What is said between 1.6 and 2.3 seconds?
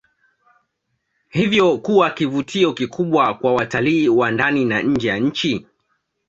kuwa